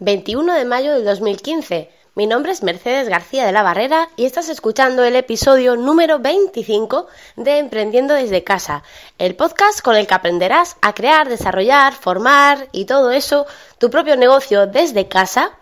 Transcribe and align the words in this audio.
21 0.00 0.54
de 0.54 0.64
mayo 0.64 0.92
del 0.92 1.04
2015. 1.04 1.90
Mi 2.14 2.28
nombre 2.28 2.52
es 2.52 2.62
Mercedes 2.62 3.08
García 3.08 3.44
de 3.44 3.50
la 3.50 3.64
Barrera 3.64 4.08
y 4.14 4.26
estás 4.26 4.48
escuchando 4.48 5.02
el 5.02 5.16
episodio 5.16 5.74
número 5.74 6.20
25 6.20 7.08
de 7.34 7.58
Emprendiendo 7.58 8.14
desde 8.14 8.44
casa, 8.44 8.84
el 9.18 9.34
podcast 9.34 9.80
con 9.80 9.96
el 9.96 10.06
que 10.06 10.14
aprenderás 10.14 10.76
a 10.82 10.94
crear, 10.94 11.28
desarrollar, 11.28 11.94
formar 11.94 12.68
y 12.70 12.84
todo 12.84 13.10
eso, 13.10 13.46
tu 13.78 13.90
propio 13.90 14.16
negocio 14.16 14.68
desde 14.68 15.08
casa, 15.08 15.58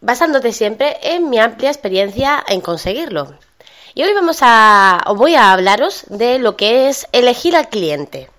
basándote 0.00 0.52
siempre 0.52 0.96
en 1.02 1.30
mi 1.30 1.38
amplia 1.38 1.70
experiencia 1.70 2.44
en 2.48 2.60
conseguirlo. 2.60 3.38
Y 3.94 4.02
hoy 4.02 4.12
vamos 4.14 4.38
a, 4.40 5.04
voy 5.14 5.36
a 5.36 5.52
hablaros 5.52 6.06
de 6.08 6.40
lo 6.40 6.56
que 6.56 6.88
es 6.88 7.06
elegir 7.12 7.54
al 7.54 7.68
cliente. 7.68 8.30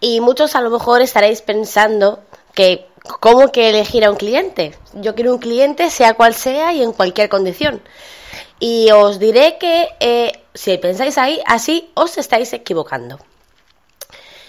Y 0.00 0.20
muchos 0.20 0.54
a 0.54 0.60
lo 0.60 0.68
mejor 0.68 1.00
estaréis 1.00 1.40
pensando 1.40 2.20
que 2.52 2.86
¿cómo 3.20 3.52
que 3.52 3.70
elegir 3.70 4.04
a 4.04 4.10
un 4.10 4.16
cliente? 4.16 4.74
Yo 4.94 5.14
quiero 5.14 5.32
un 5.32 5.38
cliente 5.38 5.90
sea 5.90 6.14
cual 6.14 6.34
sea 6.34 6.72
y 6.72 6.82
en 6.82 6.92
cualquier 6.92 7.28
condición. 7.28 7.82
Y 8.58 8.90
os 8.90 9.18
diré 9.18 9.58
que 9.58 9.88
eh, 10.00 10.32
si 10.54 10.78
pensáis 10.78 11.18
ahí 11.18 11.40
así, 11.46 11.90
os 11.94 12.18
estáis 12.18 12.52
equivocando. 12.52 13.18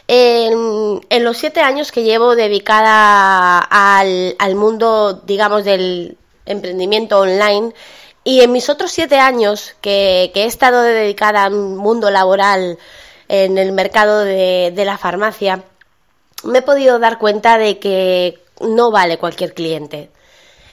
En, 0.10 1.24
los 1.24 1.38
siete 1.38 1.60
años 1.60 1.92
que 1.92 2.04
llevo 2.04 2.36
dedicada 2.36 3.60
al, 3.60 4.36
al 4.40 4.56
mundo, 4.56 5.14
digamos, 5.26 5.66
del 5.66 6.18
emprendimiento 6.46 7.20
online, 7.20 7.74
y 8.28 8.42
en 8.42 8.52
mis 8.52 8.68
otros 8.70 8.92
siete 8.92 9.20
años 9.20 9.76
que, 9.80 10.34
he 10.36 10.44
estado 10.44 10.82
dedicada 10.82 11.46
al 11.46 11.54
mundo 11.54 12.12
laboral 12.12 12.78
en 13.30 13.58
el 13.58 13.72
mercado 13.72 14.20
de, 14.20 14.84
la 14.86 14.98
farmacia, 14.98 15.64
me 16.44 16.58
he 16.58 16.62
podido 16.62 17.00
dar 17.00 17.20
cuenta 17.20 17.58
de 17.58 17.80
que 17.80 18.38
no 18.62 18.92
vale 18.92 19.18
cualquier 19.18 19.54
cliente. 19.54 20.10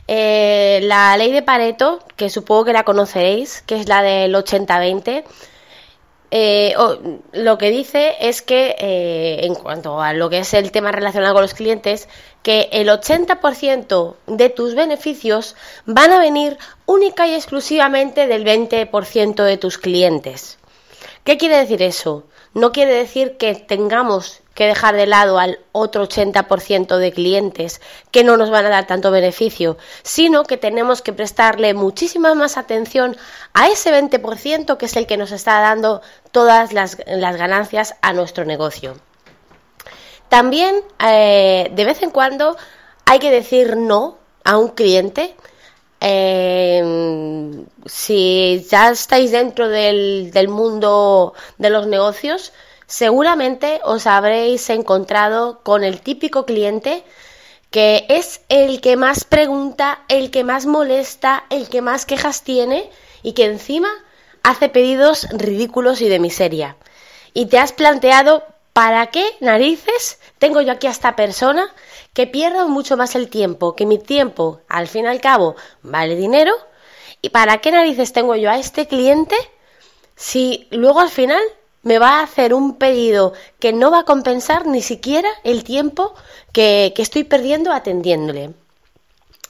Eh, 0.06 0.80
la 0.82 1.16
ley 1.16 1.32
de 1.32 1.42
Pareto, 1.42 2.00
que 2.16 2.28
supongo 2.28 2.66
que 2.66 2.72
la 2.72 2.84
conoceréis, 2.84 3.62
que 3.62 3.76
es 3.80 3.88
la 3.88 4.02
del 4.02 4.34
80-20, 4.34 5.24
eh, 6.36 6.74
lo 7.32 7.58
que 7.58 7.70
dice 7.70 8.16
es 8.20 8.42
que, 8.42 8.74
eh, 8.78 9.46
en 9.46 9.54
cuanto 9.54 10.02
a 10.02 10.12
lo 10.12 10.28
que 10.30 10.40
es 10.40 10.52
el 10.52 10.72
tema 10.72 10.90
relacionado 10.90 11.32
con 11.32 11.42
los 11.42 11.54
clientes, 11.54 12.08
que 12.42 12.68
el 12.72 12.88
80% 12.88 14.16
de 14.26 14.50
tus 14.50 14.74
beneficios 14.74 15.54
van 15.86 16.10
a 16.10 16.18
venir 16.18 16.58
única 16.86 17.28
y 17.28 17.34
exclusivamente 17.34 18.26
del 18.26 18.44
20% 18.44 19.44
de 19.44 19.56
tus 19.58 19.78
clientes. 19.78 20.58
¿Qué 21.22 21.38
quiere 21.38 21.56
decir 21.56 21.82
eso? 21.82 22.24
No 22.54 22.72
quiere 22.72 22.94
decir 22.94 23.36
que 23.36 23.54
tengamos 23.54 24.40
que 24.54 24.66
dejar 24.66 24.94
de 24.94 25.06
lado 25.06 25.38
al 25.38 25.58
otro 25.72 26.08
80% 26.08 26.96
de 26.96 27.12
clientes 27.12 27.80
que 28.12 28.22
no 28.22 28.36
nos 28.36 28.50
van 28.50 28.66
a 28.66 28.70
dar 28.70 28.86
tanto 28.86 29.10
beneficio, 29.10 29.76
sino 30.02 30.44
que 30.44 30.56
tenemos 30.56 31.02
que 31.02 31.12
prestarle 31.12 31.74
muchísima 31.74 32.34
más 32.34 32.56
atención 32.56 33.16
a 33.52 33.66
ese 33.68 33.92
20% 33.92 34.76
que 34.76 34.86
es 34.86 34.96
el 34.96 35.06
que 35.06 35.16
nos 35.16 35.32
está 35.32 35.60
dando 35.60 36.00
todas 36.30 36.72
las, 36.72 36.96
ganancias 36.96 37.96
a 38.00 38.12
nuestro 38.12 38.44
negocio. 38.44 38.96
También, 40.28 40.76
eh, 41.04 41.70
de 41.72 41.84
vez 41.84 42.02
en 42.02 42.10
cuando, 42.10 42.56
hay 43.04 43.18
que 43.18 43.30
decir 43.30 43.76
no 43.76 44.18
a 44.44 44.56
un 44.56 44.68
cliente. 44.68 45.34
Eh, 46.06 47.64
si 47.86 48.66
ya 48.70 48.90
estáis 48.90 49.30
dentro 49.30 49.70
del, 49.70 50.30
del 50.32 50.48
mundo 50.48 51.32
de 51.56 51.70
los 51.70 51.86
negocios, 51.86 52.52
seguramente 52.86 53.80
os 53.84 54.06
habréis 54.06 54.68
encontrado 54.68 55.60
con 55.62 55.82
el 55.82 56.02
típico 56.02 56.44
cliente 56.44 57.04
que 57.70 58.04
es 58.08 58.42
el 58.48 58.80
que 58.80 58.96
más 58.96 59.24
pregunta, 59.24 60.04
el 60.08 60.30
que 60.30 60.44
más 60.44 60.66
molesta, 60.66 61.44
el 61.50 61.68
que 61.68 61.80
más 61.80 62.06
quejas 62.06 62.42
tiene 62.42 62.88
y 63.22 63.32
que 63.32 63.46
encima 63.46 63.88
hace 64.44 64.68
pedidos 64.68 65.26
ridículos 65.32 66.00
y 66.00 66.08
de 66.08 66.20
miseria. 66.20 66.76
Y 67.32 67.46
te 67.46 67.58
has 67.58 67.72
planteado, 67.72 68.44
¿para 68.74 69.06
qué 69.06 69.24
narices 69.40 70.18
tengo 70.38 70.60
yo 70.60 70.72
aquí 70.72 70.88
a 70.88 70.90
esta 70.90 71.16
persona 71.16 71.72
que 72.12 72.26
pierdo 72.26 72.68
mucho 72.68 72.98
más 72.98 73.14
el 73.14 73.30
tiempo, 73.30 73.74
que 73.74 73.86
mi 73.86 73.98
tiempo, 73.98 74.60
al 74.68 74.88
fin 74.88 75.06
y 75.06 75.08
al 75.08 75.20
cabo, 75.22 75.56
vale 75.82 76.16
dinero? 76.16 76.52
¿Y 77.22 77.30
para 77.30 77.58
qué 77.58 77.70
narices 77.70 78.12
tengo 78.12 78.34
yo 78.34 78.50
a 78.50 78.58
este 78.58 78.86
cliente 78.86 79.36
si 80.16 80.66
luego 80.70 81.00
al 81.00 81.08
final 81.08 81.40
me 81.82 81.98
va 81.98 82.18
a 82.18 82.24
hacer 82.24 82.52
un 82.52 82.76
pedido 82.76 83.32
que 83.60 83.72
no 83.72 83.90
va 83.90 84.00
a 84.00 84.04
compensar 84.04 84.66
ni 84.66 84.82
siquiera 84.82 85.28
el 85.44 85.62
tiempo 85.62 86.14
que, 86.52 86.92
estoy 86.96 87.24
perdiendo 87.24 87.72
atendiéndole. 87.72 88.54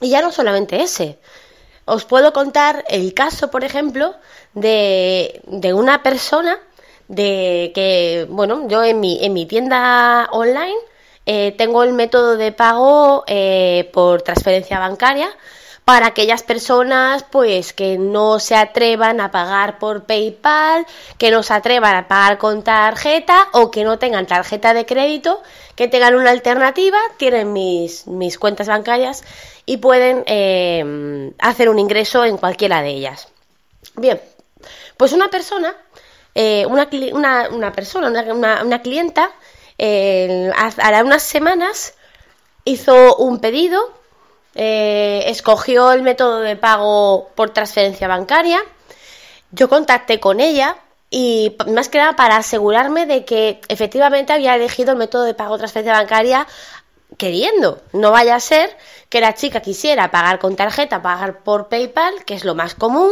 Y 0.01 0.09
ya 0.09 0.21
no 0.21 0.31
solamente 0.31 0.83
ese. 0.83 1.17
Os 1.85 2.05
puedo 2.05 2.31
contar 2.33 2.83
el 2.89 3.13
caso, 3.13 3.49
por 3.49 3.63
ejemplo, 3.63 4.15
de, 4.53 5.41
de 5.47 5.73
una 5.73 6.03
persona 6.03 6.59
de 7.07 7.71
que, 7.75 8.27
bueno, 8.29 8.67
yo 8.67 8.83
en 8.83 8.99
mi, 8.99 9.23
en 9.23 9.33
mi 9.33 9.45
tienda 9.45 10.27
online 10.31 10.75
eh, 11.25 11.53
tengo 11.57 11.83
el 11.83 11.93
método 11.93 12.37
de 12.37 12.51
pago 12.51 13.23
eh, 13.27 13.89
por 13.93 14.21
transferencia 14.21 14.79
bancaria 14.79 15.29
para 15.85 16.07
aquellas 16.07 16.41
personas 16.41 17.23
pues 17.23 17.71
que 17.71 17.99
no 17.99 18.39
se 18.39 18.55
atrevan 18.55 19.21
a 19.21 19.29
pagar 19.29 19.77
por 19.77 20.05
PayPal, 20.05 20.85
que 21.19 21.29
no 21.29 21.43
se 21.43 21.53
atrevan 21.53 21.95
a 21.95 22.07
pagar 22.07 22.39
con 22.39 22.63
tarjeta 22.63 23.47
o 23.53 23.69
que 23.69 23.83
no 23.83 23.99
tengan 23.99 24.25
tarjeta 24.25 24.73
de 24.73 24.87
crédito, 24.87 25.43
que 25.75 25.87
tengan 25.87 26.15
una 26.15 26.31
alternativa, 26.31 26.97
tienen 27.17 27.53
mis, 27.53 28.07
mis 28.07 28.39
cuentas 28.39 28.67
bancarias 28.67 29.23
y 29.67 29.77
pueden 29.77 30.23
eh, 30.25 31.31
hacer 31.37 31.69
un 31.69 31.77
ingreso 31.77 32.25
en 32.25 32.37
cualquiera 32.37 32.81
de 32.81 32.89
ellas. 32.89 33.27
Bien, 33.95 34.19
pues 34.97 35.13
una 35.13 35.29
persona, 35.29 35.75
eh, 36.35 36.65
una, 36.67 36.87
una, 37.51 37.71
persona, 37.71 38.09
una, 38.09 38.63
una 38.63 38.81
clienta, 38.81 39.31
eh, 39.77 40.51
hará 40.55 41.03
unas 41.03 41.23
semanas 41.23 41.95
hizo 42.65 43.15
un 43.17 43.39
pedido 43.39 43.93
eh, 44.55 45.23
escogió 45.27 45.91
el 45.91 46.01
método 46.01 46.39
de 46.39 46.55
pago 46.55 47.29
por 47.35 47.49
transferencia 47.49 48.07
bancaria. 48.07 48.61
Yo 49.51 49.67
contacté 49.67 50.21
con 50.21 50.39
ella 50.39 50.77
y 51.09 51.55
más 51.67 51.89
que 51.89 51.97
nada 51.97 52.15
para 52.15 52.37
asegurarme 52.37 53.05
de 53.05 53.25
que 53.25 53.59
efectivamente 53.67 54.31
había 54.31 54.55
elegido 54.55 54.93
el 54.93 54.97
método 54.97 55.23
de 55.23 55.33
pago 55.33 55.57
transferencia 55.57 55.93
bancaria 55.93 56.47
queriendo. 57.17 57.81
No 57.91 58.11
vaya 58.11 58.35
a 58.35 58.39
ser 58.39 58.75
que 59.09 59.19
la 59.19 59.35
chica 59.35 59.59
quisiera 59.59 60.09
pagar 60.09 60.39
con 60.39 60.55
tarjeta, 60.55 61.01
pagar 61.01 61.43
por 61.43 61.67
PayPal, 61.67 62.23
que 62.25 62.33
es 62.33 62.45
lo 62.45 62.55
más 62.55 62.75
común, 62.75 63.11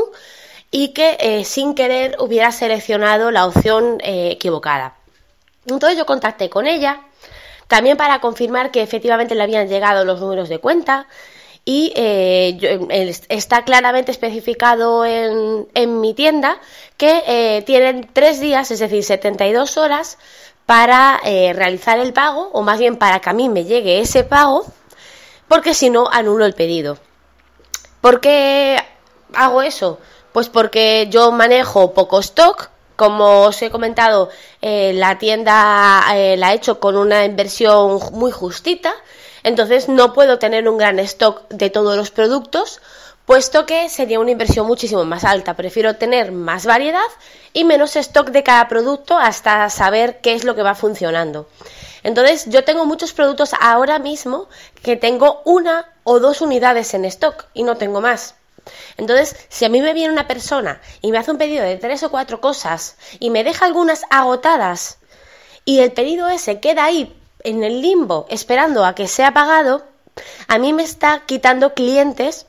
y 0.76 0.88
que 0.88 1.18
eh, 1.20 1.46
sin 1.46 1.76
querer 1.76 2.16
hubiera 2.20 2.52
seleccionado 2.52 3.30
la 3.30 3.46
opción 3.46 4.00
eh, 4.04 4.32
equivocada. 4.32 4.96
Entonces 5.68 6.00
yo 6.00 6.08
contacté 6.08 6.50
con 6.50 6.66
ella, 6.66 7.02
también 7.68 7.96
para 7.96 8.20
confirmar 8.20 8.72
que 8.72 8.82
efectivamente 8.82 9.36
le 9.36 9.44
habían 9.44 9.68
llegado 9.70 10.04
los 10.04 10.20
números 10.20 10.50
de 10.50 10.58
cuenta 10.58 11.06
y 11.64 11.94
eh, 11.96 13.16
está 13.30 13.64
claramente 13.64 14.12
especificado 14.12 15.06
en, 15.06 15.68
en 15.76 16.02
mi 16.02 16.16
tienda 16.16 16.58
que 16.98 17.64
tienen 17.68 18.10
tres 18.12 18.40
días, 18.40 18.72
es 18.72 18.80
decir, 18.80 19.04
72 19.04 19.78
horas 19.78 20.18
para 20.66 21.22
realizar 21.24 22.00
el 22.00 22.14
pago 22.14 22.50
o 22.52 22.64
más 22.64 22.80
bien 22.80 22.98
para 22.98 23.20
que 23.20 23.30
a 23.30 23.34
mí 23.34 23.48
me 23.48 23.64
llegue 23.64 24.00
ese 24.00 24.24
pago 24.24 24.66
porque 25.48 25.76
si 25.76 25.92
no 25.92 26.10
anulo 26.12 26.46
el 26.46 26.56
pedido. 26.56 26.98
¿Por 28.02 28.20
qué 28.20 28.78
hago 29.36 29.62
eso? 29.62 30.00
Pues 30.34 30.50
porque 30.50 31.08
yo 31.10 31.32
manejo 31.32 31.94
poco 31.94 32.20
stock, 32.20 32.70
como 32.96 33.44
os 33.44 33.62
he 33.62 33.70
comentado, 33.70 34.30
eh, 34.62 34.92
la 34.94 35.18
tienda 35.18 36.04
eh, 36.16 36.36
la 36.38 36.52
he 36.52 36.56
hecho 36.56 36.80
con 36.80 36.98
una 36.98 37.24
inversión 37.26 38.00
muy 38.12 38.32
justita, 38.32 38.94
entonces 39.44 39.90
no 39.90 40.14
puedo 40.14 40.40
tener 40.40 40.68
un 40.68 40.78
gran 40.78 41.00
stock 41.00 41.48
de 41.50 41.70
todos 41.70 41.96
los 41.96 42.12
productos, 42.12 42.82
puesto 43.26 43.66
que 43.66 43.90
sería 43.90 44.20
una 44.20 44.32
inversión 44.32 44.68
muchísimo 44.68 45.06
más 45.06 45.24
alta. 45.24 45.56
Prefiero 45.56 45.98
tener 45.98 46.32
más 46.32 46.66
variedad 46.66 47.02
y 47.54 47.64
menos 47.64 47.96
stock 47.96 48.30
de 48.30 48.44
cada 48.44 48.68
producto 48.68 49.18
hasta 49.18 49.70
saber 49.70 50.20
qué 50.22 50.34
es 50.34 50.44
lo 50.44 50.56
que 50.56 50.64
va 50.64 50.76
funcionando. 50.76 51.48
Entonces 52.04 52.46
yo 52.48 52.64
tengo 52.64 52.86
muchos 52.86 53.14
productos 53.14 53.52
ahora 53.60 54.00
mismo 54.00 54.48
que 54.82 54.98
tengo 54.98 55.42
una 55.46 55.94
o 56.04 56.20
dos 56.20 56.42
unidades 56.42 56.94
en 56.94 57.06
stock 57.06 57.46
y 57.54 57.64
no 57.64 57.78
tengo 57.78 58.02
más. 58.02 58.36
Entonces, 58.98 59.36
si 59.50 59.66
a 59.66 59.70
mí 59.70 59.82
me 59.82 59.94
viene 59.94 60.14
una 60.14 60.28
persona 60.28 60.82
y 61.02 61.12
me 61.12 61.18
hace 61.18 61.32
un 61.32 61.38
pedido 61.38 61.64
de 61.64 61.78
tres 61.78 62.04
o 62.04 62.12
cuatro 62.12 62.42
cosas 62.42 62.98
y 63.20 63.30
me 63.30 63.44
deja 63.44 63.66
algunas 63.66 64.04
agotadas 64.10 65.00
y 65.66 65.80
el 65.80 65.92
pedido 65.92 66.30
ese 66.30 66.60
queda 66.60 66.86
ahí 66.86 67.16
en 67.44 67.64
el 67.64 67.82
limbo 67.82 68.26
esperando 68.30 68.86
a 68.86 68.96
que 68.96 69.08
sea 69.08 69.34
pagado, 69.34 69.84
a 70.48 70.58
mí 70.58 70.74
me 70.74 70.84
está 70.84 71.24
quitando 71.26 71.74
clientes 71.74 72.46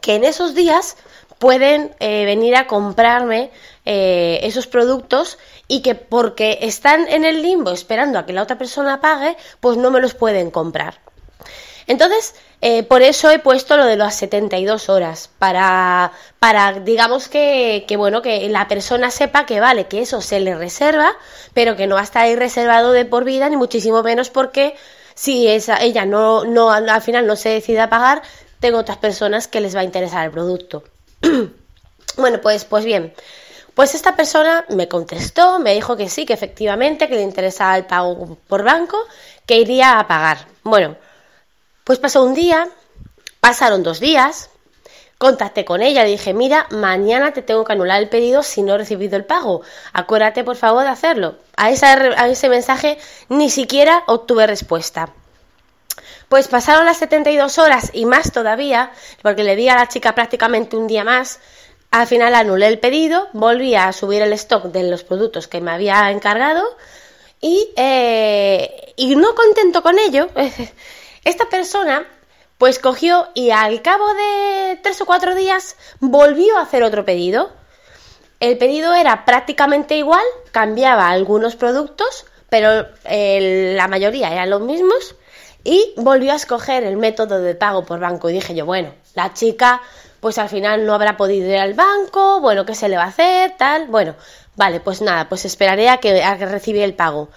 que 0.00 0.16
en 0.16 0.24
esos 0.24 0.54
días 0.54 0.96
pueden 1.38 1.94
eh, 2.00 2.24
venir 2.24 2.56
a 2.56 2.66
comprarme 2.66 3.50
eh, 3.84 4.40
esos 4.42 4.66
productos 4.66 5.38
y 5.68 5.82
que 5.82 5.94
porque 5.94 6.58
están 6.62 7.08
en 7.08 7.24
el 7.24 7.42
limbo 7.42 7.70
esperando 7.70 8.18
a 8.18 8.26
que 8.26 8.32
la 8.32 8.42
otra 8.42 8.58
persona 8.58 9.00
pague, 9.00 9.36
pues 9.60 9.76
no 9.76 9.90
me 9.90 10.00
los 10.00 10.14
pueden 10.14 10.50
comprar. 10.50 11.00
Entonces, 11.88 12.34
eh, 12.60 12.82
por 12.82 13.00
eso 13.00 13.30
he 13.30 13.38
puesto 13.38 13.78
lo 13.78 13.86
de 13.86 13.96
las 13.96 14.14
72 14.16 14.90
horas, 14.90 15.30
para, 15.38 16.12
para 16.38 16.74
digamos 16.74 17.28
que, 17.28 17.86
que, 17.88 17.96
bueno, 17.96 18.20
que 18.20 18.46
la 18.50 18.68
persona 18.68 19.10
sepa 19.10 19.46
que 19.46 19.58
vale, 19.58 19.86
que 19.86 20.02
eso 20.02 20.20
se 20.20 20.38
le 20.38 20.54
reserva, 20.54 21.16
pero 21.54 21.76
que 21.76 21.86
no 21.86 21.94
va 21.94 22.02
a 22.02 22.04
estar 22.04 22.24
ahí 22.24 22.36
reservado 22.36 22.92
de 22.92 23.06
por 23.06 23.24
vida, 23.24 23.48
ni 23.48 23.56
muchísimo 23.56 24.02
menos 24.02 24.28
porque 24.28 24.76
si 25.14 25.48
esa, 25.48 25.82
ella 25.82 26.04
no, 26.04 26.44
no, 26.44 26.70
al 26.70 27.02
final 27.02 27.26
no 27.26 27.36
se 27.36 27.48
decide 27.48 27.80
a 27.80 27.88
pagar, 27.88 28.20
tengo 28.60 28.78
otras 28.78 28.98
personas 28.98 29.48
que 29.48 29.62
les 29.62 29.74
va 29.74 29.80
a 29.80 29.84
interesar 29.84 30.26
el 30.26 30.30
producto. 30.30 30.84
bueno, 32.18 32.40
pues, 32.42 32.66
pues 32.66 32.84
bien. 32.84 33.14
Pues 33.74 33.94
esta 33.94 34.14
persona 34.14 34.66
me 34.68 34.88
contestó, 34.88 35.58
me 35.58 35.72
dijo 35.72 35.96
que 35.96 36.10
sí, 36.10 36.26
que 36.26 36.34
efectivamente, 36.34 37.08
que 37.08 37.14
le 37.14 37.22
interesaba 37.22 37.76
el 37.78 37.86
pago 37.86 38.36
por 38.46 38.62
banco, 38.62 38.98
que 39.46 39.58
iría 39.58 39.98
a 39.98 40.06
pagar. 40.06 40.46
Bueno, 40.64 40.96
pues 41.88 41.98
pasó 41.98 42.22
un 42.22 42.34
día, 42.34 42.68
pasaron 43.40 43.82
dos 43.82 43.98
días, 43.98 44.50
contacté 45.16 45.64
con 45.64 45.80
ella, 45.80 46.04
le 46.04 46.10
dije, 46.10 46.34
mira, 46.34 46.66
mañana 46.68 47.32
te 47.32 47.40
tengo 47.40 47.64
que 47.64 47.72
anular 47.72 47.98
el 47.98 48.10
pedido 48.10 48.42
si 48.42 48.60
no 48.60 48.74
he 48.74 48.76
recibido 48.76 49.16
el 49.16 49.24
pago. 49.24 49.62
Acuérdate, 49.94 50.44
por 50.44 50.56
favor, 50.56 50.82
de 50.82 50.90
hacerlo. 50.90 51.36
A, 51.56 51.68
a 51.68 52.28
ese 52.28 52.48
mensaje 52.50 52.98
ni 53.30 53.48
siquiera 53.48 54.02
obtuve 54.06 54.46
respuesta. 54.46 55.14
Pues 56.28 56.48
pasaron 56.48 56.84
las 56.84 56.98
72 56.98 57.56
horas 57.56 57.90
y 57.94 58.04
más 58.04 58.32
todavía, 58.32 58.92
porque 59.22 59.42
le 59.42 59.56
di 59.56 59.70
a 59.70 59.76
la 59.76 59.88
chica 59.88 60.14
prácticamente 60.14 60.76
un 60.76 60.88
día 60.88 61.04
más, 61.04 61.40
al 61.90 62.06
final 62.06 62.34
anulé 62.34 62.66
el 62.66 62.80
pedido, 62.80 63.28
volví 63.32 63.74
a 63.76 63.94
subir 63.94 64.20
el 64.20 64.34
stock 64.34 64.64
de 64.64 64.90
los 64.90 65.04
productos 65.04 65.48
que 65.48 65.62
me 65.62 65.70
había 65.70 66.10
encargado 66.10 66.66
y, 67.40 67.72
eh, 67.76 68.92
y 68.96 69.16
no 69.16 69.34
contento 69.34 69.82
con 69.82 69.98
ello, 69.98 70.28
esta 71.28 71.48
persona 71.48 72.06
pues 72.56 72.78
cogió 72.78 73.28
y 73.34 73.50
al 73.50 73.82
cabo 73.82 74.04
de 74.14 74.80
tres 74.82 75.00
o 75.00 75.06
cuatro 75.06 75.34
días 75.34 75.76
volvió 76.00 76.58
a 76.58 76.62
hacer 76.62 76.82
otro 76.82 77.04
pedido. 77.04 77.50
El 78.40 78.58
pedido 78.58 78.94
era 78.94 79.24
prácticamente 79.24 79.96
igual, 79.96 80.24
cambiaba 80.50 81.08
algunos 81.08 81.56
productos, 81.56 82.24
pero 82.48 82.86
eh, 83.04 83.74
la 83.76 83.88
mayoría 83.88 84.32
eran 84.32 84.50
los 84.50 84.60
mismos 84.62 85.14
y 85.64 85.92
volvió 85.96 86.32
a 86.32 86.36
escoger 86.36 86.84
el 86.84 86.96
método 86.96 87.40
de 87.40 87.54
pago 87.54 87.84
por 87.84 88.00
banco 88.00 88.30
y 88.30 88.34
dije 88.34 88.54
yo, 88.54 88.64
bueno, 88.64 88.92
la 89.14 89.34
chica 89.34 89.82
pues 90.20 90.38
al 90.38 90.48
final 90.48 90.84
no 90.84 90.94
habrá 90.94 91.16
podido 91.16 91.48
ir 91.48 91.58
al 91.58 91.74
banco, 91.74 92.40
bueno, 92.40 92.64
¿qué 92.64 92.74
se 92.74 92.88
le 92.88 92.96
va 92.96 93.04
a 93.04 93.08
hacer? 93.08 93.54
Tal, 93.56 93.86
bueno, 93.86 94.16
vale, 94.56 94.80
pues 94.80 95.00
nada, 95.00 95.28
pues 95.28 95.44
esperaré 95.44 95.88
a 95.88 95.98
que, 95.98 96.24
a 96.24 96.36
que 96.38 96.46
reciba 96.46 96.82
el 96.82 96.94
pago. 96.94 97.28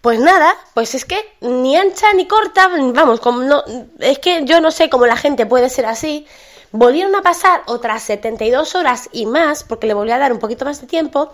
Pues 0.00 0.18
nada, 0.18 0.56
pues 0.72 0.94
es 0.94 1.04
que 1.04 1.18
ni 1.40 1.76
ancha 1.76 2.12
ni 2.14 2.26
corta, 2.26 2.68
vamos, 2.68 3.20
como 3.20 3.42
no, 3.42 3.62
es 3.98 4.18
que 4.18 4.44
yo 4.46 4.60
no 4.60 4.70
sé 4.70 4.88
cómo 4.88 5.06
la 5.06 5.16
gente 5.16 5.44
puede 5.44 5.68
ser 5.68 5.84
así. 5.84 6.26
Volvieron 6.72 7.14
a 7.16 7.22
pasar 7.22 7.62
otras 7.66 8.02
72 8.04 8.74
horas 8.76 9.10
y 9.12 9.26
más, 9.26 9.62
porque 9.62 9.86
le 9.86 9.94
volví 9.94 10.12
a 10.12 10.18
dar 10.18 10.32
un 10.32 10.38
poquito 10.38 10.64
más 10.64 10.80
de 10.80 10.86
tiempo, 10.86 11.30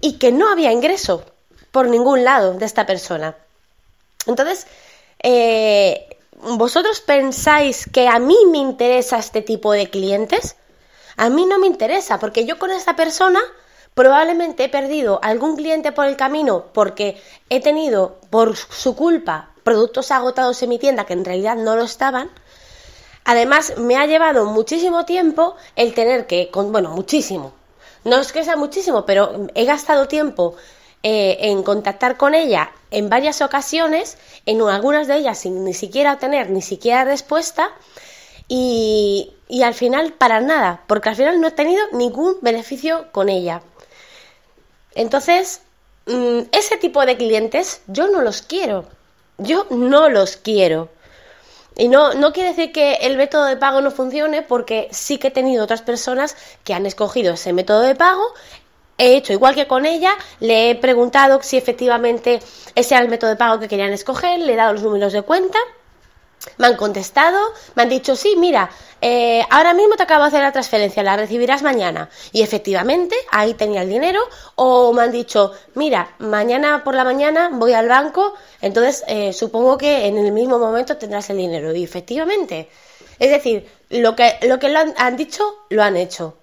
y 0.00 0.18
que 0.18 0.30
no 0.30 0.48
había 0.48 0.70
ingreso 0.70 1.24
por 1.72 1.88
ningún 1.88 2.22
lado 2.24 2.54
de 2.54 2.64
esta 2.64 2.86
persona. 2.86 3.36
Entonces, 4.26 4.68
eh, 5.22 6.06
¿vosotros 6.40 7.00
pensáis 7.00 7.88
que 7.92 8.06
a 8.06 8.20
mí 8.20 8.36
me 8.50 8.58
interesa 8.58 9.18
este 9.18 9.42
tipo 9.42 9.72
de 9.72 9.90
clientes? 9.90 10.56
A 11.16 11.28
mí 11.28 11.44
no 11.46 11.58
me 11.58 11.66
interesa, 11.66 12.20
porque 12.20 12.44
yo 12.44 12.58
con 12.58 12.70
esta 12.70 12.94
persona 12.94 13.40
probablemente 13.96 14.64
he 14.64 14.68
perdido 14.68 15.18
algún 15.22 15.56
cliente 15.56 15.90
por 15.90 16.04
el 16.04 16.16
camino 16.16 16.66
porque 16.74 17.16
he 17.48 17.60
tenido 17.62 18.18
por 18.28 18.54
su 18.54 18.94
culpa 18.94 19.54
productos 19.64 20.10
agotados 20.10 20.62
en 20.62 20.68
mi 20.68 20.78
tienda 20.78 21.06
que 21.06 21.14
en 21.14 21.24
realidad 21.24 21.56
no 21.56 21.76
lo 21.76 21.84
estaban. 21.84 22.30
Además, 23.24 23.72
me 23.78 23.96
ha 23.96 24.04
llevado 24.04 24.44
muchísimo 24.44 25.06
tiempo 25.06 25.56
el 25.76 25.94
tener 25.94 26.26
que, 26.26 26.50
bueno, 26.52 26.90
muchísimo. 26.90 27.54
No 28.04 28.18
es 28.18 28.32
que 28.32 28.44
sea 28.44 28.56
muchísimo, 28.56 29.06
pero 29.06 29.48
he 29.54 29.64
gastado 29.64 30.08
tiempo 30.08 30.56
eh, 31.02 31.38
en 31.40 31.62
contactar 31.62 32.18
con 32.18 32.34
ella 32.34 32.72
en 32.90 33.08
varias 33.08 33.40
ocasiones, 33.40 34.18
en 34.44 34.60
algunas 34.60 35.08
de 35.08 35.16
ellas 35.16 35.38
sin 35.38 35.64
ni 35.64 35.72
siquiera 35.72 36.18
tener 36.18 36.50
ni 36.50 36.60
siquiera 36.60 37.04
respuesta 37.04 37.70
y, 38.46 39.32
y 39.48 39.62
al 39.62 39.72
final 39.72 40.12
para 40.12 40.40
nada, 40.40 40.84
porque 40.86 41.08
al 41.08 41.16
final 41.16 41.40
no 41.40 41.48
he 41.48 41.52
tenido 41.52 41.82
ningún 41.92 42.36
beneficio 42.42 43.10
con 43.10 43.30
ella. 43.30 43.62
Entonces, 44.96 45.62
mm, 46.06 46.40
ese 46.50 46.76
tipo 46.78 47.06
de 47.06 47.16
clientes 47.16 47.82
yo 47.86 48.08
no 48.08 48.22
los 48.22 48.42
quiero. 48.42 48.84
Yo 49.38 49.66
no 49.70 50.08
los 50.08 50.36
quiero. 50.36 50.88
Y 51.76 51.88
no, 51.88 52.14
no 52.14 52.32
quiere 52.32 52.48
decir 52.48 52.72
que 52.72 52.94
el 53.02 53.16
método 53.16 53.44
de 53.44 53.56
pago 53.56 53.80
no 53.82 53.90
funcione 53.90 54.42
porque 54.42 54.88
sí 54.90 55.18
que 55.18 55.28
he 55.28 55.30
tenido 55.30 55.62
otras 55.62 55.82
personas 55.82 56.34
que 56.64 56.74
han 56.74 56.86
escogido 56.86 57.34
ese 57.34 57.52
método 57.52 57.82
de 57.82 57.94
pago 57.94 58.32
he 58.98 59.16
hecho 59.16 59.32
igual 59.32 59.54
que 59.54 59.66
con 59.66 59.86
ella, 59.86 60.16
le 60.40 60.70
he 60.70 60.74
preguntado 60.74 61.40
si 61.42 61.56
efectivamente 61.56 62.40
ese 62.74 62.94
era 62.94 63.04
el 63.04 63.10
método 63.10 63.30
de 63.30 63.36
pago 63.36 63.60
que 63.60 63.68
querían 63.68 63.92
escoger, 63.92 64.38
le 64.40 64.54
he 64.54 64.56
dado 64.56 64.72
los 64.72 64.82
números 64.82 65.12
de 65.12 65.22
cuenta, 65.22 65.58
me 66.58 66.66
han 66.66 66.76
contestado, 66.76 67.38
me 67.74 67.82
han 67.82 67.88
dicho, 67.88 68.16
sí, 68.16 68.34
mira, 68.36 68.70
eh, 69.00 69.44
ahora 69.50 69.74
mismo 69.74 69.96
te 69.96 70.02
acabo 70.02 70.22
de 70.22 70.28
hacer 70.28 70.42
la 70.42 70.52
transferencia, 70.52 71.02
la 71.02 71.16
recibirás 71.16 71.62
mañana. 71.62 72.08
Y 72.32 72.42
efectivamente, 72.42 73.14
ahí 73.30 73.54
tenía 73.54 73.82
el 73.82 73.88
dinero. 73.88 74.20
O 74.54 74.92
me 74.92 75.02
han 75.02 75.12
dicho, 75.12 75.52
mira, 75.74 76.14
mañana 76.18 76.82
por 76.82 76.94
la 76.94 77.04
mañana 77.04 77.50
voy 77.52 77.72
al 77.72 77.88
banco, 77.88 78.34
entonces 78.60 79.04
eh, 79.06 79.32
supongo 79.32 79.76
que 79.78 80.06
en 80.06 80.18
el 80.18 80.32
mismo 80.32 80.58
momento 80.58 80.96
tendrás 80.96 81.30
el 81.30 81.36
dinero. 81.36 81.74
Y 81.74 81.84
efectivamente. 81.84 82.68
Es 83.18 83.30
decir, 83.30 83.70
lo 83.88 84.14
que, 84.14 84.38
lo 84.42 84.58
que 84.58 84.68
lo 84.68 84.78
han, 84.78 84.94
han 84.96 85.16
dicho, 85.16 85.44
lo 85.70 85.82
han 85.82 85.96
hecho. 85.96 86.36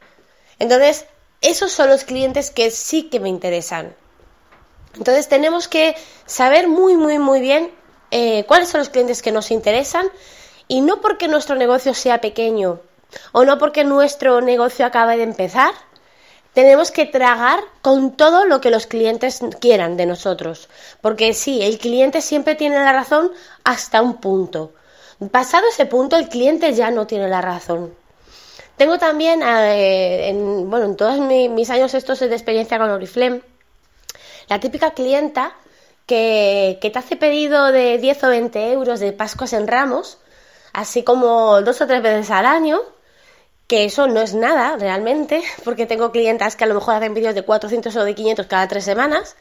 Entonces, 0.60 1.06
esos 1.42 1.72
son 1.72 1.90
los 1.90 2.04
clientes 2.04 2.50
que 2.50 2.72
sí 2.72 3.10
que 3.10 3.20
me 3.20 3.30
interesan. 3.30 3.96
Entonces 4.96 5.28
tenemos 5.28 5.68
que 5.68 5.96
saber 6.26 6.68
muy, 6.68 6.96
muy, 6.96 7.20
muy 7.20 7.42
bien 7.42 7.72
eh, 8.16 8.46
cuáles 8.46 8.70
son 8.70 8.78
los 8.78 8.90
clientes 8.90 9.24
que 9.24 9.32
nos 9.32 9.50
interesan 9.50 10.06
y 10.68 10.82
no 10.82 11.02
porque 11.02 11.28
nuestro 11.28 11.56
negocio 11.56 11.96
sea 11.96 12.22
pequeño 12.22 12.80
o 13.32 13.44
no 13.44 13.58
porque 13.58 13.84
nuestro 13.84 14.40
negocio 14.40 14.86
acabe 14.86 15.18
de 15.18 15.24
empezar, 15.24 15.74
tenemos 16.54 16.92
que 16.92 17.08
tragar 17.08 17.60
con 17.82 18.16
todo 18.16 18.46
lo 18.46 18.62
que 18.62 18.70
los 18.70 18.86
clientes 18.86 19.40
quieran 19.60 19.98
de 19.98 20.06
nosotros. 20.06 20.70
Porque 21.02 21.34
sí, 21.34 21.64
el 21.64 21.80
cliente 21.80 22.22
siempre 22.22 22.54
tiene 22.54 22.76
la 22.76 22.94
razón 22.94 23.32
hasta 23.64 24.04
un 24.04 24.18
punto. 24.18 24.74
Pasado 25.32 25.66
ese 25.68 25.88
punto, 25.88 26.16
el 26.16 26.30
cliente 26.30 26.72
ya 26.74 26.92
no 26.92 27.08
tiene 27.08 27.28
la 27.30 27.42
razón. 27.42 27.96
Tengo 28.78 29.00
también, 29.00 29.42
eh, 29.42 30.30
en, 30.30 30.70
bueno, 30.70 30.86
en 30.86 30.96
todos 30.96 31.20
mis 31.20 31.70
años 31.72 31.96
estos 31.96 32.20
de 32.20 32.28
experiencia 32.28 32.78
con 32.78 32.92
Oriflame, 32.92 33.42
la 34.50 34.60
típica 34.60 34.92
clienta 34.92 35.56
que, 36.06 36.78
te 36.82 37.00
hace 37.00 37.16
pedido 37.16 37.72
de 37.72 37.98
10 37.98 38.24
o 38.24 38.30
20 38.30 38.72
euros 38.72 39.00
de 39.00 39.14
Pascuas 39.14 39.54
en 39.54 39.68
Ramos, 39.68 40.18
así 40.74 41.04
como 41.04 41.62
dos 41.62 41.82
o 41.82 41.88
tres 41.88 42.02
veces 42.02 42.32
al 42.32 42.46
año, 42.46 42.82
que 43.68 43.86
eso 43.86 44.08
no 44.08 44.22
es 44.22 44.34
nada 44.34 44.78
realmente, 44.78 45.42
porque 45.64 45.86
tengo 45.86 46.12
clientas 46.12 46.56
que 46.56 46.64
a 46.66 46.68
lo 46.68 46.76
mejor 46.76 46.96
hacen 46.96 47.14
vídeos 47.14 47.36
de 47.36 47.44
400 47.44 47.96
o 47.96 48.04
de 48.04 48.16
500 48.16 48.48
cada 48.48 48.68
tres 48.68 48.84
semanas. 48.84 49.36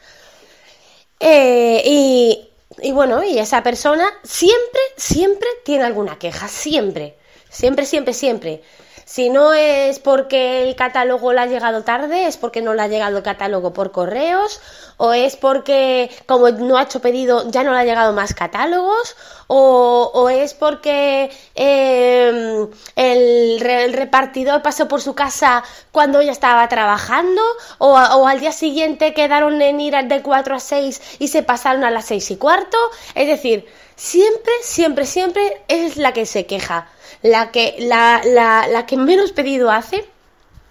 Eh, 1.19 1.81
y, 1.85 2.49
y 2.81 2.91
bueno, 2.91 3.23
y 3.23 3.39
esa 3.39 3.63
persona 3.63 4.09
siempre, 4.23 4.81
siempre 4.97 5.47
tiene 5.63 5.83
alguna 5.83 6.17
queja, 6.19 6.47
siempre, 6.47 7.17
siempre, 7.49 7.85
siempre, 7.85 8.13
siempre. 8.13 8.63
Si 9.05 9.29
no 9.29 9.53
es 9.53 9.99
porque 9.99 10.63
el 10.63 10.75
catálogo 10.75 11.33
le 11.33 11.41
ha 11.41 11.45
llegado 11.45 11.83
tarde, 11.83 12.27
es 12.27 12.37
porque 12.37 12.61
no 12.61 12.73
le 12.73 12.81
ha 12.81 12.87
llegado 12.87 13.17
el 13.17 13.23
catálogo 13.23 13.73
por 13.73 13.91
correos, 13.91 14.61
o 14.97 15.13
es 15.13 15.35
porque 15.35 16.09
como 16.25 16.49
no 16.49 16.77
ha 16.77 16.83
hecho 16.83 17.01
pedido 17.01 17.49
ya 17.49 17.63
no 17.63 17.73
le 17.73 17.79
ha 17.79 17.85
llegado 17.85 18.13
más 18.13 18.33
catálogos, 18.33 19.15
o, 19.47 20.29
es 20.29 20.53
porque 20.53 21.31
em, 21.53 22.67
el, 22.95 23.59
repartidor 23.93 24.61
pasó 24.61 24.87
por 24.87 25.01
su 25.01 25.13
casa 25.13 25.63
cuando 25.91 26.21
ella 26.21 26.31
estaba 26.31 26.67
trabajando, 26.69 27.41
o, 27.77 27.91
o, 27.91 28.27
al 28.27 28.39
día 28.39 28.51
siguiente 28.51 29.13
quedaron 29.13 29.61
en 29.61 29.79
ir 29.79 29.93
de 29.93 30.21
4 30.21 30.55
a 30.55 30.59
6 30.59 31.01
y 31.19 31.27
se 31.27 31.43
pasaron 31.43 31.83
a 31.83 31.91
las 31.91 32.05
6 32.05 32.31
y 32.31 32.37
cuarto. 32.37 32.77
Es 33.15 33.27
decir, 33.27 33.67
siempre, 33.95 34.53
siempre, 34.63 35.05
siempre 35.05 35.63
es 35.67 35.97
la 35.97 36.13
que 36.13 36.25
se 36.25 36.45
queja 36.45 36.87
la 37.21 37.51
que, 37.51 37.75
la, 37.79 38.21
la, 38.25 38.67
la 38.67 38.85
que 38.85 38.97
menos 38.97 39.31
pedido 39.31 39.71
hace, 39.71 40.05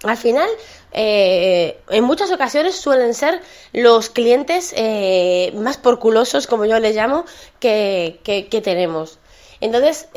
al 0.03 0.17
final, 0.17 0.49
eh, 0.93 1.79
en 1.89 2.05
muchas 2.05 2.31
ocasiones 2.33 2.77
suelen 2.77 3.15
ser 3.15 3.41
los 3.73 4.11
clientes 4.11 4.75
eh, 4.77 5.53
más 5.55 5.79
porculosos, 5.79 6.47
como 6.47 6.65
yo 6.65 6.79
les 6.81 6.97
llamo, 6.97 7.25
que, 7.61 8.21
que, 8.25 8.61
tenemos. 8.61 9.19
Entonces, 9.61 10.09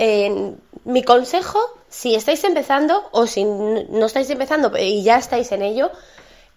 mi 0.86 1.03
consejo, 1.03 1.60
si 1.88 2.15
estáis 2.15 2.44
empezando 2.44 3.08
o 3.12 3.27
si 3.27 3.44
no 3.44 4.05
estáis 4.05 4.29
empezando 4.32 4.72
y 4.77 5.03
ya 5.03 5.17
estáis 5.17 5.51
en 5.51 5.62
ello, 5.62 5.91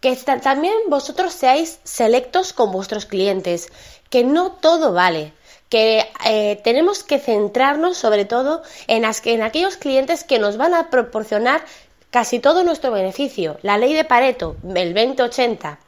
que 0.01 0.17
también 0.17 0.75
vosotros 0.89 1.33
seáis 1.33 1.81
selectos 1.85 2.53
con 2.53 2.73
vuestros 2.73 3.05
clientes, 3.05 3.69
que 4.11 4.25
no 4.25 4.53
todo 4.53 4.93
vale, 4.93 5.33
que 5.69 6.07
eh, 6.25 6.61
tenemos 6.65 7.03
que 7.03 7.19
centrarnos 7.19 7.97
sobre 7.97 8.25
todo 8.25 8.63
en, 8.87 9.05
aquellos 9.05 9.77
clientes 9.77 10.25
que 10.25 10.39
nos 10.39 10.57
van 10.57 10.75
a 10.75 10.91
proporcionar 10.91 11.63
casi 12.11 12.39
todo 12.39 12.65
nuestro 12.65 12.91
beneficio. 12.91 13.59
La 13.63 13.77
ley 13.77 13.93
de 13.95 14.05
Pareto, 14.05 14.57
el 14.75 14.95
20-80. 14.95 15.79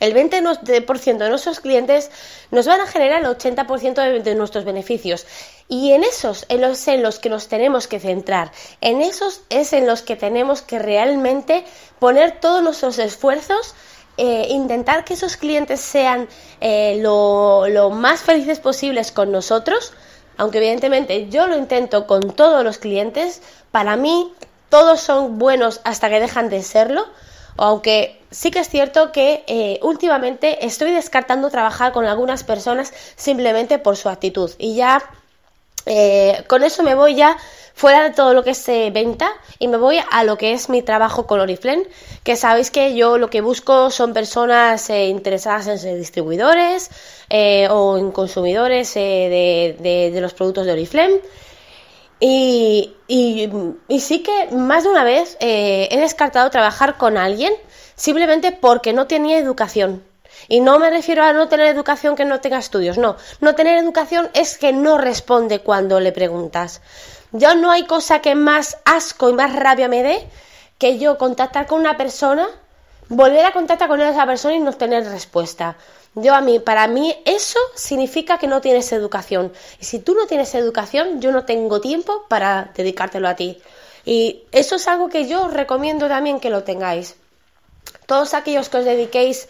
El 0.00 0.12
20% 0.12 1.18
de 1.18 1.28
nuestros 1.28 1.60
clientes 1.60 2.10
nos 2.50 2.66
van 2.66 2.80
a 2.80 2.86
generar 2.86 3.20
el 3.22 3.28
80% 3.28 4.22
de, 4.22 4.34
nuestros 4.34 4.64
beneficios. 4.64 5.26
Y 5.68 5.92
en 5.92 6.04
esos 6.04 6.46
en 6.48 6.60
los, 6.60 6.86
en 6.88 7.02
los 7.02 7.18
que 7.18 7.30
nos 7.30 7.48
tenemos 7.48 7.86
que 7.86 8.00
centrar. 8.00 8.50
En 8.80 9.00
esos 9.00 9.42
es 9.50 9.72
en 9.72 9.86
los 9.86 10.02
que 10.02 10.16
tenemos 10.16 10.62
que 10.62 10.78
realmente 10.78 11.64
poner 12.00 12.40
todos 12.40 12.62
nuestros 12.62 12.98
esfuerzos 12.98 13.74
eh, 14.16 14.46
intentar 14.50 15.04
que 15.04 15.14
esos 15.14 15.36
clientes 15.36 15.80
sean 15.80 16.28
eh, 16.60 16.98
lo, 17.00 17.90
más 17.90 18.20
felices 18.20 18.60
posibles 18.60 19.10
con 19.10 19.32
nosotros, 19.32 19.92
aunque 20.36 20.58
evidentemente 20.58 21.28
yo 21.28 21.46
lo 21.48 21.56
intento 21.56 22.06
con 22.06 22.30
todos 22.30 22.62
los 22.62 22.78
clientes, 22.78 23.42
para 23.72 23.96
mí 23.96 24.32
todos 24.68 25.00
son 25.00 25.38
buenos 25.38 25.80
hasta 25.84 26.08
que 26.08 26.20
dejan 26.20 26.48
de 26.48 26.62
serlo, 26.62 27.06
aunque 27.56 28.20
sí 28.30 28.50
que 28.50 28.60
es 28.60 28.68
cierto 28.68 29.10
que 29.10 29.44
eh, 29.46 29.80
últimamente 29.82 30.64
estoy 30.64 30.92
descartando 30.92 31.50
trabajar 31.50 31.92
con 31.92 32.04
algunas 32.06 32.44
personas 32.44 32.92
simplemente 33.16 33.78
por 33.78 33.96
su 33.96 34.08
actitud. 34.08 34.50
Y 34.58 34.76
ya 34.76 35.02
con 36.46 36.62
eso 36.64 36.82
me 36.82 36.94
voy 36.94 37.14
ya 37.14 37.36
fuera 37.74 38.04
de 38.04 38.10
todo 38.10 38.32
lo 38.32 38.42
que 38.42 38.50
es 38.50 38.68
eh, 38.68 38.90
venta 38.92 39.30
y 39.58 39.68
me 39.68 39.76
voy 39.76 39.98
a 40.10 40.24
lo 40.24 40.38
que 40.38 40.52
es 40.52 40.68
mi 40.68 40.82
trabajo 40.82 41.26
con 41.26 41.40
Oriflame, 41.40 41.86
que 42.22 42.36
sabéis 42.36 42.70
que 42.70 42.94
yo 42.94 43.18
lo 43.18 43.28
que 43.28 43.40
busco 43.40 43.90
son 43.90 44.14
personas 44.14 44.88
interesadas 44.90 45.66
en 45.66 45.78
ser 45.78 45.98
distribuidores 45.98 46.90
o 47.70 47.98
en 47.98 48.12
consumidores 48.12 48.94
de, 48.94 50.18
los 50.20 50.34
productos 50.34 50.66
de 50.66 50.72
Oriflame. 50.72 51.20
Y, 52.20 52.94
y, 53.08 54.00
sí 54.00 54.22
que 54.22 54.48
más 54.52 54.84
de 54.84 54.90
una 54.90 55.04
vez 55.04 55.36
he 55.40 55.98
descartado 55.98 56.48
trabajar 56.50 56.96
con 56.96 57.18
alguien 57.18 57.52
simplemente 57.96 58.52
porque 58.52 58.92
no 58.92 59.06
tenía 59.06 59.38
educación. 59.38 60.02
Y 60.48 60.60
no 60.60 60.78
me 60.78 60.90
refiero 60.90 61.22
a 61.22 61.32
no 61.32 61.48
tener 61.48 61.66
educación 61.66 62.16
que 62.16 62.24
no 62.24 62.40
tenga 62.40 62.58
estudios, 62.58 62.98
no. 62.98 63.16
No 63.40 63.54
tener 63.54 63.78
educación 63.78 64.28
es 64.34 64.58
que 64.58 64.72
no 64.72 64.98
responde 64.98 65.60
cuando 65.60 66.00
le 66.00 66.12
preguntas. 66.12 66.82
Yo 67.34 67.54
no 67.54 67.70
hay 67.70 67.84
cosa 67.84 68.20
que 68.20 68.34
más 68.34 68.78
asco 68.86 69.28
y 69.28 69.34
más 69.34 69.54
rabia 69.54 69.88
me 69.88 70.02
dé 70.02 70.26
que 70.78 70.98
yo 70.98 71.18
contactar 71.18 71.66
con 71.66 71.80
una 71.80 71.98
persona, 71.98 72.48
volver 73.08 73.44
a 73.44 73.52
contactar 73.52 73.88
con 73.88 74.00
esa 74.00 74.24
persona 74.24 74.54
y 74.54 74.60
no 74.60 74.72
tener 74.72 75.04
respuesta. 75.04 75.76
Yo 76.14 76.34
a 76.34 76.40
mí, 76.40 76.58
para 76.58 76.86
mí 76.86 77.14
eso 77.26 77.58
significa 77.74 78.38
que 78.38 78.46
no 78.46 78.62
tienes 78.62 78.90
educación. 78.92 79.52
Y 79.78 79.84
si 79.84 79.98
tú 79.98 80.14
no 80.14 80.26
tienes 80.26 80.54
educación, 80.54 81.20
yo 81.20 81.30
no 81.30 81.44
tengo 81.44 81.82
tiempo 81.82 82.24
para 82.28 82.72
dedicártelo 82.74 83.28
a 83.28 83.36
ti. 83.36 83.60
Y 84.06 84.44
eso 84.50 84.76
es 84.76 84.88
algo 84.88 85.10
que 85.10 85.28
yo 85.28 85.48
recomiendo 85.48 86.08
también 86.08 86.40
que 86.40 86.48
lo 86.48 86.64
tengáis 86.64 87.16
todos 88.06 88.34
aquellos 88.34 88.68
que 88.68 88.78
os 88.78 88.84
dediquéis 88.84 89.48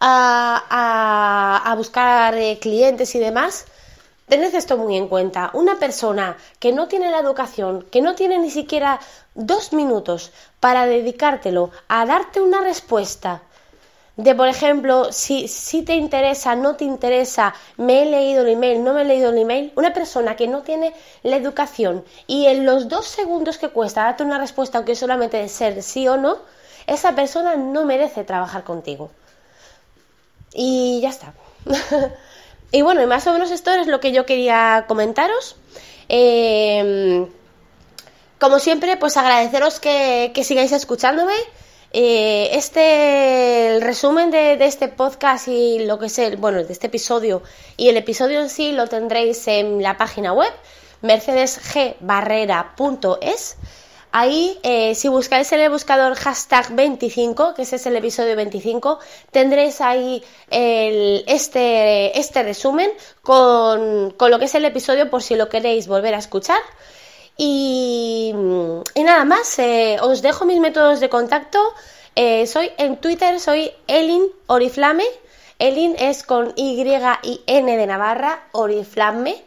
a, 0.00 1.74
buscar 1.76 2.34
eh, 2.34 2.58
clientes 2.60 3.14
y 3.14 3.18
demás, 3.18 3.66
tened 4.32 4.54
esto 4.54 4.78
muy 4.78 4.96
en 4.96 5.08
cuenta. 5.08 5.50
Una 5.52 5.78
persona 5.78 6.38
que 6.58 6.72
no 6.72 6.88
tiene 6.88 7.10
la 7.10 7.18
educación, 7.18 7.84
que 7.90 8.00
no 8.00 8.14
tiene 8.14 8.38
ni 8.38 8.48
siquiera 8.48 8.98
dos 9.34 9.74
minutos 9.74 10.32
para 10.58 10.86
dedicártelo 10.86 11.68
a 11.86 12.06
darte 12.06 12.40
una 12.40 12.62
respuesta 12.62 13.42
de, 14.16 14.34
por 14.34 14.48
ejemplo, 14.48 15.12
si, 15.12 15.48
si 15.48 15.82
te 15.82 15.96
interesa, 15.96 16.56
no 16.56 16.76
te 16.76 16.86
interesa, 16.86 17.52
me 17.76 18.04
he 18.04 18.06
leído 18.06 18.40
el 18.40 18.48
email, 18.48 18.82
no 18.82 18.94
me 18.94 19.02
he 19.02 19.04
leído 19.04 19.32
el 19.32 19.36
email, 19.36 19.70
una 19.76 19.92
persona 19.92 20.34
que 20.34 20.48
no 20.48 20.62
tiene 20.62 20.94
la 21.22 21.36
educación 21.36 22.02
y 22.26 22.46
en 22.46 22.64
los 22.64 22.88
dos 22.88 23.04
segundos 23.04 23.58
que 23.58 23.68
cuesta 23.68 24.04
darte 24.04 24.24
una 24.24 24.38
respuesta, 24.38 24.78
aunque 24.78 24.96
solamente 24.96 25.36
de 25.36 25.50
ser 25.50 25.82
sí 25.82 26.08
o 26.08 26.16
no, 26.16 26.38
esa 26.86 27.14
persona 27.14 27.56
no 27.56 27.84
merece 27.84 28.24
trabajar 28.24 28.64
contigo. 28.64 29.10
Y 30.54 31.00
ya 31.02 31.10
está. 31.10 31.34
y 32.72 32.82
bueno, 32.82 33.02
y 33.02 33.06
más 33.06 33.26
o 33.26 33.32
menos 33.32 33.50
esto 33.50 33.70
es 33.70 33.86
lo 33.86 34.00
que 34.00 34.12
yo 34.12 34.26
quería 34.26 34.84
comentaros. 34.88 35.56
Em, 36.08 37.28
como 38.38 38.58
siempre, 38.58 38.96
pues 38.96 39.16
agradeceros 39.16 39.78
que, 39.78 40.32
sigáis 40.42 40.72
escuchándome. 40.72 41.34
Eh, 41.94 42.48
este 42.54 43.76
el 43.76 43.82
resumen 43.82 44.30
de, 44.30 44.56
de, 44.56 44.64
este 44.64 44.88
podcast 44.88 45.46
y 45.48 45.80
lo 45.80 45.98
que 45.98 46.06
es 46.06 46.18
el, 46.18 46.38
bueno, 46.38 46.64
de 46.64 46.72
este 46.72 46.86
episodio 46.86 47.42
y 47.76 47.90
el 47.90 47.98
episodio 47.98 48.40
en 48.40 48.48
sí 48.48 48.72
lo 48.72 48.86
tendréis 48.86 49.46
en 49.46 49.82
la 49.82 49.98
página 49.98 50.32
web 50.32 50.50
mercedesgbarrera.es 51.02 53.56
Ahí, 54.14 54.58
eh, 54.62 54.94
si 54.94 55.08
buscáis 55.08 55.50
en 55.52 55.60
el 55.60 55.70
buscador 55.70 56.14
hashtag 56.14 56.74
25, 56.74 57.54
que 57.54 57.62
ese 57.62 57.76
es 57.76 57.86
el 57.86 57.96
episodio 57.96 58.36
25, 58.36 58.98
tendréis 59.30 59.80
ahí 59.80 60.22
este, 60.50 62.18
este 62.18 62.42
resumen 62.42 62.90
con, 63.22 64.14
lo 64.18 64.38
que 64.38 64.44
es 64.44 64.54
el 64.54 64.66
episodio 64.66 65.08
por 65.08 65.22
si 65.22 65.34
lo 65.34 65.48
queréis 65.48 65.88
volver 65.88 66.14
a 66.14 66.18
escuchar. 66.18 66.60
Y, 67.38 68.34
nada 68.96 69.24
más, 69.24 69.58
eh, 69.58 69.96
os 70.02 70.20
dejo 70.20 70.44
mis 70.44 70.60
métodos 70.60 71.00
de 71.00 71.08
contacto. 71.08 71.58
Eh, 72.14 72.46
soy 72.46 72.70
en 72.76 72.98
Twitter, 72.98 73.40
soy 73.40 73.70
Elin 73.86 74.26
Oriflame. 74.46 75.06
Elin 75.58 75.96
es 75.98 76.22
con 76.22 76.52
Y 76.56 76.82
y 77.22 77.40
N 77.46 77.76
de 77.76 77.86
Navarra, 77.86 78.44
Oriflame. 78.52 79.42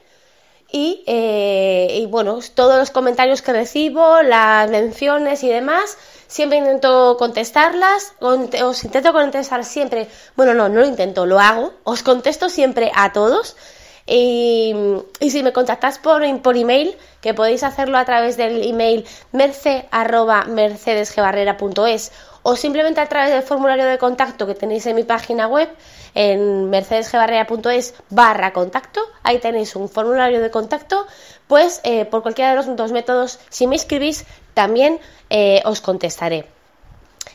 Eh, 0.77 2.00
y, 2.01 2.05
bueno, 2.08 2.38
todos 2.53 2.77
los 2.77 2.91
comentarios 2.91 3.41
que 3.41 3.53
recibo, 3.53 4.22
las 4.24 4.70
menciones 4.70 5.41
y 5.44 5.48
demás, 5.48 5.98
siempre 6.27 6.58
intento 6.58 7.15
contestarlas, 7.17 8.12
os 8.20 8.84
intento 8.84 9.13
contestar 9.13 9.63
siempre, 9.63 10.10
bueno, 10.36 10.53
no, 10.53 10.67
no 10.67 10.82
lo 10.82 10.86
intento, 10.86 11.25
lo 11.25 11.39
hago, 11.39 11.72
os 11.86 12.03
contesto 12.03 12.50
siempre 12.50 12.91
a 12.94 13.13
todos. 13.13 13.55
Y, 14.05 14.75
si 15.22 15.44
me 15.44 15.53
contactáis 15.53 15.98
por, 15.98 16.24
por 16.41 16.58
email, 16.58 16.98
que 17.22 17.34
podéis 17.34 17.63
hacerlo 17.63 17.98
a 17.98 18.03
través 18.03 18.36
del 18.36 18.62
email 18.62 19.05
merce.mercedesgebarrera.es 19.32 22.12
o 22.48 22.56
simplemente 22.56 23.02
a 23.02 23.10
través 23.10 23.32
del 23.34 23.42
formulario 23.42 23.86
de 23.86 23.98
contacto 23.98 24.46
que 24.46 24.54
tenéis 24.54 24.86
en 24.86 24.96
mi 24.96 25.02
página 25.04 25.48
web 25.48 25.68
en 26.14 26.70
mercedesgebarrea.es 26.70 27.96
barra 28.12 28.54
contacto, 28.54 29.02
ahí 29.24 29.40
tenéis 29.40 29.75
un 29.75 29.90
formulario 29.90 30.40
de 30.40 30.52
contacto, 30.52 31.08
pues 31.48 31.82
eh, 31.84 32.06
por 32.06 32.22
cualquiera 32.22 32.52
de 32.52 32.58
los 32.58 32.75
dos 32.75 32.92
métodos, 32.92 33.40
si 33.50 33.66
me 33.66 33.75
escribís, 33.75 34.25
también 34.54 35.00
eh, 35.32 35.64
os 35.66 35.82
contestaré. 35.82 36.46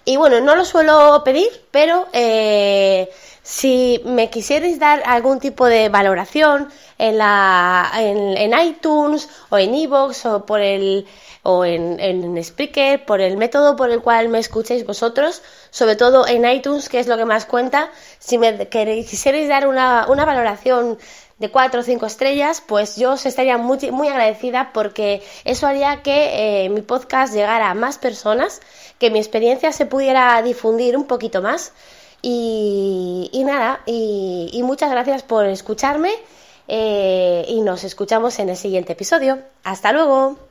Y 0.05 0.17
bueno, 0.17 0.40
no 0.40 0.55
lo 0.55 0.64
suelo 0.64 1.23
pedir, 1.25 1.50
pero 1.73 2.07
eh, 2.12 3.11
si 3.50 4.00
me 4.04 4.30
quisierais 4.30 4.78
dar 4.78 5.02
algún 5.04 5.40
tipo 5.40 5.66
de 5.66 5.88
valoración 5.88 6.69
en, 6.99 7.19
la, 7.19 7.90
en, 7.97 8.52
iTunes 8.57 9.28
o 9.49 9.59
en 9.59 9.75
iVoox 9.75 10.26
o 10.26 10.47
por 10.47 10.61
el 10.61 11.04
o 11.42 11.64
en, 11.64 11.99
en 11.99 12.45
Spreaker, 12.45 13.04
por 13.04 13.21
el 13.21 13.37
método 13.37 13.75
por 13.75 13.90
el 13.90 14.02
cual 14.02 14.28
me 14.28 14.38
escuchéis 14.38 14.87
vosotros, 14.87 15.42
sobre 15.71 15.97
todo 15.97 16.28
en 16.28 16.49
iTunes, 16.49 16.88
que 16.88 17.00
es 17.00 17.09
lo 17.09 17.16
que 17.16 17.25
más 17.25 17.45
cuenta, 17.45 17.90
si 18.21 18.38
me 18.38 18.69
quisierais 18.69 19.49
dar 19.49 19.66
una, 19.66 20.07
una 20.09 20.25
valoración 20.25 20.97
de 21.38 21.50
4 21.50 21.80
o 21.80 21.83
5 21.83 22.07
estrellas, 22.07 22.62
pues 22.64 22.97
yo 22.97 23.14
os 23.14 23.26
estaría 23.26 23.59
muy, 23.59 23.78
muy 23.90 24.07
agradecida 24.07 24.71
porque 24.73 25.23
eso 25.45 25.66
haría 25.66 26.02
que 26.02 26.66
eh, 26.66 26.69
mi 26.69 26.83
podcast 26.83 27.35
llegara 27.35 27.71
a 27.71 27.75
más 27.75 27.99
personas, 27.99 28.61
que 29.00 29.11
mi 29.11 29.19
experiencia 29.19 29.73
se 29.73 29.87
pudiera 29.87 30.40
difundir 30.42 30.97
un 30.97 31.07
poquito 31.07 31.42
más. 31.42 31.73
Y, 32.23 33.43
nada, 33.45 33.81
y, 33.87 34.61
muchas 34.62 34.91
gracias 34.91 35.23
por 35.23 35.47
escucharme 35.47 36.12
eh, 36.69 37.45
y 37.49 37.61
nos 37.62 37.85
escuchamos 37.85 38.39
en 38.39 38.50
el 38.50 38.57
siguiente 38.57 38.93
episodio. 38.93 39.39
Hasta 39.65 39.93
luego. 39.93 40.50